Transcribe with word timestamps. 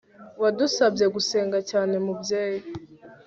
wadusabye 0.41 1.05
gusenga 1.15 1.57
cyane 1.71 1.95
mubyeyi 2.05 2.61